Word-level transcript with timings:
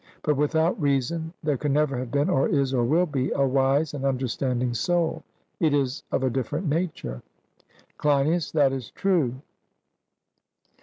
But 0.23 0.35
without 0.35 0.81
reason 0.81 1.31
there 1.43 1.59
never 1.63 1.95
has 1.99 2.07
been, 2.07 2.27
or 2.27 2.49
is, 2.49 2.73
or 2.73 2.83
will 2.83 3.05
be 3.05 3.29
a 3.33 3.45
wise 3.45 3.93
and 3.93 4.03
understanding 4.03 4.73
soul; 4.73 5.23
it 5.59 5.75
is 5.75 6.01
of 6.11 6.23
a 6.23 6.29
different 6.31 6.67
nature. 6.67 7.21
CLEINIAS: 7.99 8.51
That 8.53 8.73
is 8.73 8.89
true. 8.89 9.43